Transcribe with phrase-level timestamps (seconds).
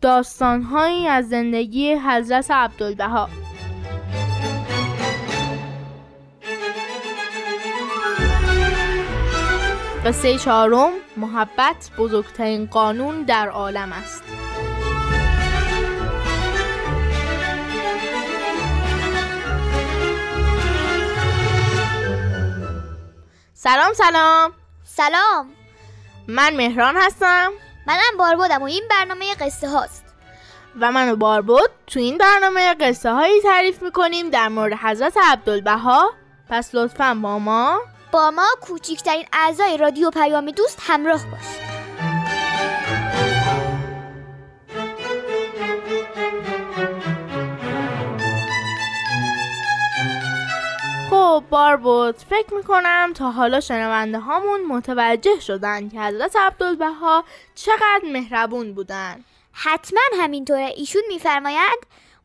[0.00, 3.28] داستانهایی از زندگی حضرت عبدالبها.
[10.06, 14.22] قصه چهارم محبت بزرگترین قانون در عالم است.
[23.54, 24.52] سلام سلام.
[24.84, 25.50] سلام.
[26.28, 27.52] من مهران هستم.
[27.86, 30.04] منم باربودم و این برنامه قصه هاست.
[30.80, 36.12] و من و باربود تو این برنامه قصه هایی تعریف می‌کنیم در مورد حضرت عبدالبها.
[36.48, 37.80] پس لطفا با ما
[38.12, 41.75] با ما کوچکترین اعضای رادیو پیام دوست همراه باش.
[51.56, 58.74] خب باربود فکر می‌کنم تا حالا شنونده هامون متوجه شدن که حضرت عبدالبها چقدر مهربون
[58.74, 59.24] بودن.
[59.52, 60.72] حتما همینطوره.
[60.76, 61.76] ایشون میفرمایند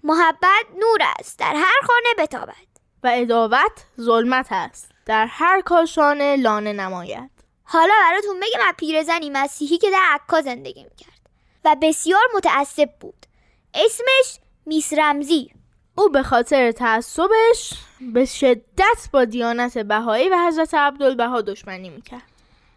[0.04, 1.40] محبت نور است.
[1.40, 2.68] در هر خانه بتابد.
[3.04, 4.92] و اداوت ظلمت است.
[5.06, 7.32] در هر کاشانه لانه نماید.
[7.64, 11.30] حالا براتون بگم از پیرزنی مسیحی که در عکا زندگی می‌کرد.
[11.66, 13.26] و بسیار متعصب بود.
[13.74, 15.61] اسمش میس رمزی.
[16.02, 22.22] او به خاطر تعصبش به شدت با دیانت بهایی و حضرت عبدالبها دشمنی می‌کرد.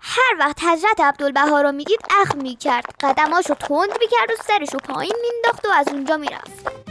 [0.00, 2.84] هر وقت حضرت عبدالبها رو می‌دید اخ می‌کرد.
[3.00, 6.83] قدماشو تند می‌کرد و سرشو پایین مینداخت و از اونجا می‌رفت.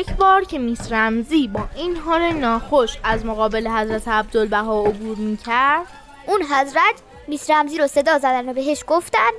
[0.00, 5.86] یک بار که میس رمزی با این حال ناخوش از مقابل حضرت عبدالبها عبور می‌کرد
[6.26, 6.94] اون حضرت
[7.28, 9.30] میس رمزی رو صدا زدن و بهش گفتن.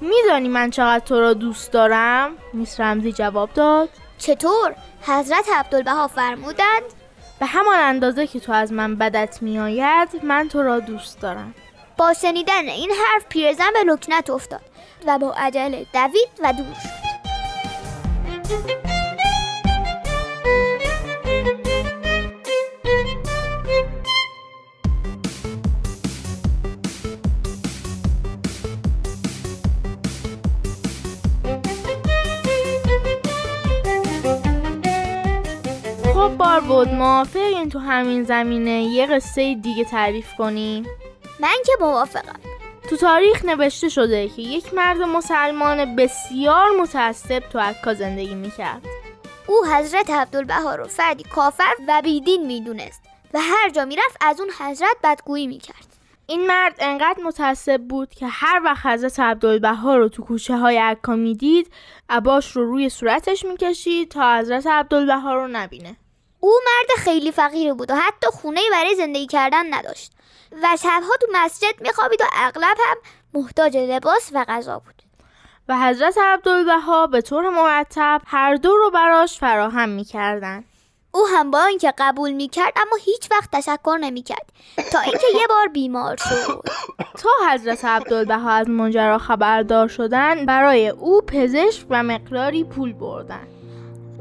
[0.00, 3.88] میدانی من چقدر تو را دوست دارم؟ میس رمزی جواب داد.
[4.18, 6.82] چطور؟ حضرت عبدالبها فرمودند.
[7.40, 11.54] به همان اندازه که تو از من بدت میآید من تو را دوست دارم.
[11.96, 14.62] با شنیدن این حرف پیرزن به لکنت افتاد
[15.06, 18.93] و با عجله دوید و دور شد.
[36.54, 38.82] بار بود موافقین تو همین زمینه.
[38.82, 40.86] یه قصه دیگه تعریف کنیم
[41.40, 42.40] من که موافقم.
[42.90, 48.82] تو تاریخ نوشته شده که یک مرد مسلمان بسیار متعصب تو عکا زندگی می‌کرد.
[49.46, 53.02] او حضرت عبدالبها رو فردی کافر و بیدین می‌دونست
[53.34, 55.86] و هر جا می‌رفت از اون حضرت بدگویی می‌کرد.
[56.26, 61.16] این مرد انقدر متعصب بود که هر وقت حضرت عبدالبها رو تو کوچه های عکا
[61.16, 61.72] می‌دید
[62.08, 65.96] عباش رو روی صورتش می‌کشید تا حضرت عبدالبها رو نبینه.
[66.44, 70.12] او مرد خیلی فقیر بود و حتی خونه برای زندگی کردن نداشت.
[70.62, 72.96] و شبها تو مسجد میخوابید و اغلب هم
[73.34, 75.02] محتاج لباس و غذا بود.
[75.68, 80.64] و حضرت عبدالبها به طور مرتب هر دو رو براش فراهم می‌کردن.
[81.12, 84.52] او هم با اینکه قبول می‌کرد اما هیچ وقت تشکر نمی‌کرد
[84.92, 86.62] تا اینکه یه بار بیمار شد.
[87.18, 93.53] تا حضرت عبدالبها از ماجرا خبردار شدن برای او پزشک و مقداری پول بردن.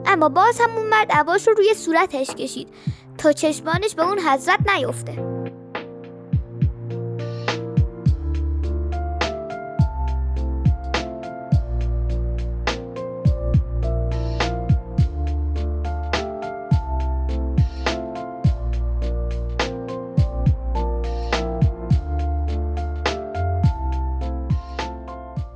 [0.05, 2.67] اما باز هم اون مرد عباش رو روی صورتش کشید
[3.17, 5.33] تا چشمانش به اون حضرت نیفته.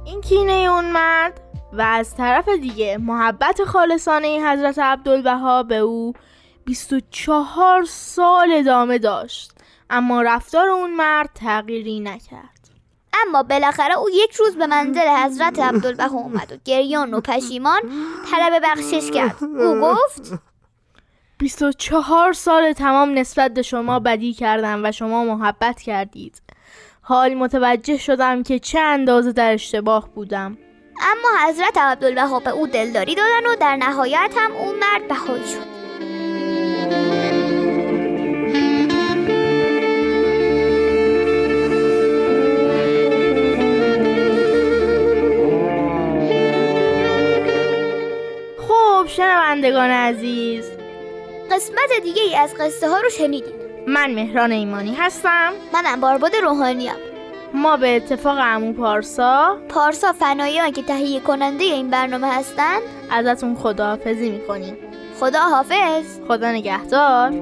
[0.05, 6.13] این کینه اون مرد؟ و از طرف دیگه محبت خالصانه حضرت عبدالبها به او
[6.65, 9.51] 24 سال ادامه داشت.
[9.89, 12.69] اما رفتار اون مرد تغییری نکرد.
[13.27, 17.81] اما بالاخره او یک روز به منزل حضرت عبدالبها اومد و گریان و پشیمان
[18.31, 19.43] طلب بخشش کرد.
[19.43, 20.39] او گفت
[21.37, 26.41] 24 سال تمام نسبت به شما بدی کردم و شما محبت کردید.
[27.01, 30.57] حال متوجه شدم که چه اندازه در اشتباه بودم.
[31.01, 35.77] اما حضرت عبدالبها به او دلداری دادن و در نهایت هم اون مرد بهایی شد.
[48.67, 50.71] خب شنوندگان عزیز.
[51.51, 53.55] قسمت دیگه ای از قصه ها رو شنیدید
[53.87, 55.53] من مهران ایمانی هستم.
[55.73, 57.06] منم بارباد روحانیم
[57.53, 59.57] ما به اتفاق عمو پارسا.
[59.69, 64.77] پارسا فناییان که تهیه کننده این برنامه هستند ازتون خداحافظی می‌کنیم.
[65.19, 67.33] خدا حافظ خدا نگهدار.